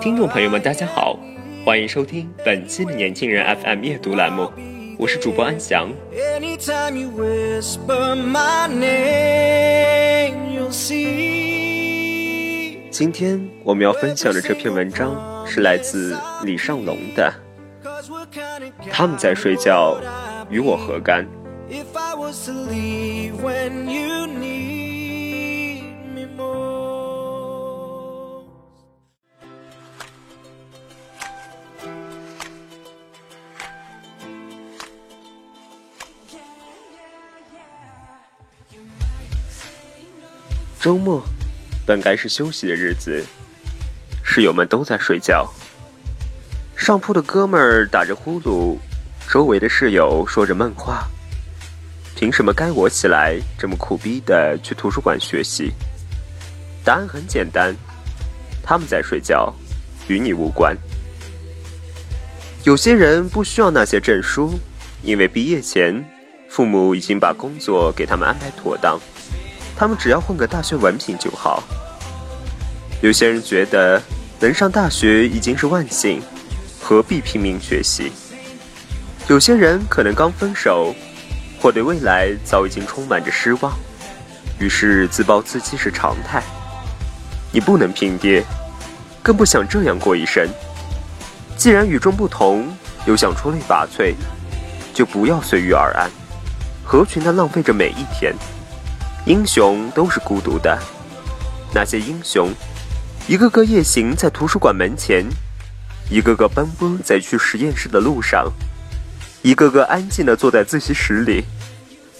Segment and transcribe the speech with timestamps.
[0.00, 1.18] 听众朋友们，大家好，
[1.64, 4.50] 欢迎收听本期的《年轻人 FM》阅读栏目，
[4.98, 5.90] 我是主播安翔。
[12.90, 17.32] 今天我们要分享的这篇文章是来自李尚龙的，
[18.90, 20.00] 他们在睡觉，
[20.50, 21.26] 与我何干？
[40.84, 41.24] 周末
[41.86, 43.24] 本该是休息的日子，
[44.22, 45.50] 室友们都在睡觉。
[46.76, 48.76] 上铺的哥们儿打着呼噜，
[49.26, 51.08] 周围的室友说着闷话。
[52.14, 55.72] 凭什么该我起来这么苦逼的去图书馆学习？
[56.84, 57.74] 答案很简单，
[58.62, 59.50] 他们在睡觉，
[60.06, 60.76] 与你无关。
[62.64, 64.60] 有些人不需要那些证书，
[65.02, 66.04] 因为毕业前，
[66.50, 69.00] 父母已经把工作给他们安排妥当。
[69.76, 71.62] 他们只要混个大学文凭就好。
[73.00, 74.00] 有些人觉得
[74.40, 76.22] 能上大学已经是万幸，
[76.80, 78.12] 何必拼命学习？
[79.28, 80.94] 有些人可能刚分手，
[81.60, 83.72] 或对未来早已经充满着失望，
[84.58, 86.42] 于是自暴自弃是常态。
[87.50, 88.44] 你不能拼爹，
[89.22, 90.48] 更不想这样过一生。
[91.56, 92.66] 既然与众不同，
[93.06, 94.14] 又想出类拔萃，
[94.92, 96.10] 就不要随遇而安，
[96.84, 98.34] 合群的浪费着每一天。
[99.26, 100.78] 英雄都是孤独的，
[101.74, 102.50] 那些英雄，
[103.26, 105.24] 一个个夜行在图书馆门前，
[106.10, 108.52] 一个个奔波在去实验室的路上，
[109.40, 111.46] 一个个安静地坐在自习室里。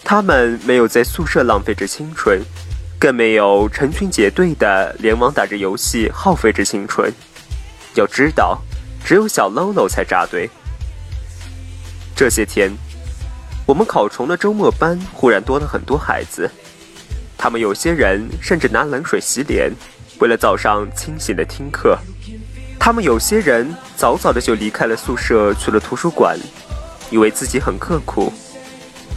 [0.02, 2.42] 他们没有在宿舍浪费着青春，
[2.98, 7.12] 更没有成群结队的联网打着游戏耗费着青春。
[7.96, 8.62] 要知道，
[9.04, 10.48] 只有小喽喽才扎堆。
[12.16, 12.72] 这些天，
[13.66, 16.50] 我们考虫的周末班忽然多了很多孩子。
[17.44, 19.70] 他们有些人甚至拿冷水洗脸，
[20.18, 21.94] 为了早上清醒的听课；
[22.80, 26.38] 他们有些人早早的就离开了宿舍，去了图书馆，
[27.10, 28.32] 以为自己很刻苦，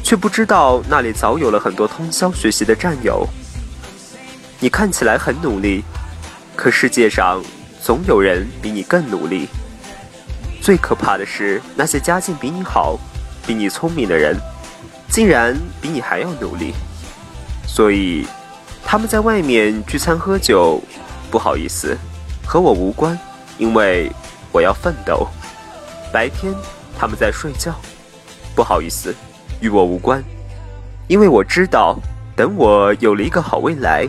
[0.03, 3.25] 却不知道那里早有了很多通宵学习的战友。
[4.59, 5.85] 你看起来很努力，
[6.53, 7.41] 可世界上
[7.81, 9.47] 总有人比你更努力。
[10.61, 12.99] 最可怕的是，那些家境比你好、
[13.45, 14.37] 比你聪明的人，
[15.07, 16.73] 竟然比你还要努力。
[17.67, 18.25] 所以，
[18.83, 20.81] 他们在外面聚餐喝酒，
[21.29, 21.95] 不好意思，
[22.43, 23.19] 和我无关，
[23.59, 24.09] 因为
[24.51, 25.27] 我要奋斗。
[26.11, 26.55] 白天
[26.97, 27.75] 他们在睡觉，
[28.55, 29.13] 不好意思，
[29.59, 30.23] 与我无关，
[31.07, 31.99] 因为我知道，
[32.35, 34.07] 等我有了一个好未来，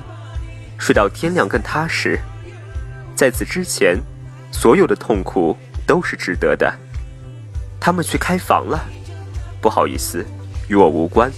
[0.78, 2.18] 睡到天亮更踏实。
[3.14, 3.98] 在此之前，
[4.52, 5.54] 所有的痛苦
[5.84, 6.72] 都是值得的。
[7.80, 8.80] 他们去开房了，
[9.60, 10.24] 不好意思，
[10.68, 11.30] 与我无关。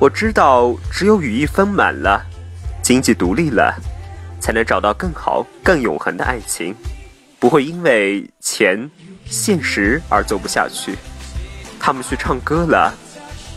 [0.00, 2.24] 我知道，只有羽翼丰满了，
[2.80, 3.74] 经济独立了，
[4.38, 6.72] 才能找到更好、更永恒的爱情，
[7.40, 8.88] 不会因为钱、
[9.26, 10.94] 现实而走不下去。
[11.80, 12.94] 他们去唱歌了，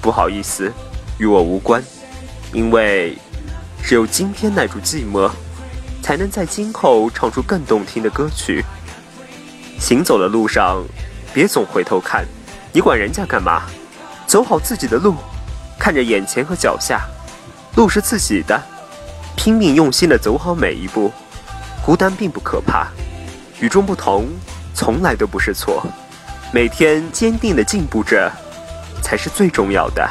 [0.01, 0.73] 不好意思，
[1.19, 1.83] 与我无关，
[2.51, 3.15] 因为
[3.83, 5.29] 只有今天耐住寂寞，
[6.01, 8.65] 才能在今后唱出更动听的歌曲。
[9.79, 10.83] 行走的路上，
[11.35, 12.25] 别总回头看，
[12.73, 13.61] 你管人家干嘛？
[14.25, 15.15] 走好自己的路。
[15.81, 17.01] 看着眼前和脚下，
[17.75, 18.61] 路是自己的，
[19.35, 21.11] 拼命用心的走好每一步。
[21.83, 22.85] 孤单并不可怕，
[23.59, 24.27] 与众不同
[24.75, 25.83] 从来都不是错。
[26.53, 28.31] 每天坚定的进步着，
[29.01, 30.07] 才是最重要的。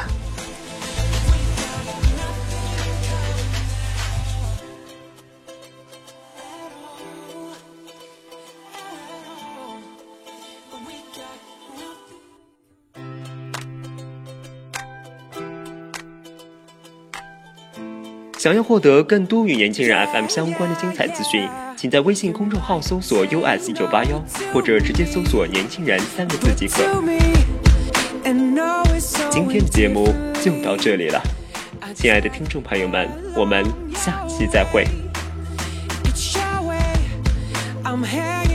[18.41, 21.47] 想要获得更多与年轻人 FM 相关的精彩资讯，
[21.77, 24.19] 请在微信公众号搜索 US 一九八幺，
[24.51, 26.81] 或者直接搜索“年轻人”三个字即可。
[29.29, 30.11] 今天的节目
[30.43, 31.21] 就到这里了，
[31.93, 33.07] 亲爱的听众朋友们，
[33.37, 34.87] 我们下期再会。
[37.83, 38.50] I'm hanging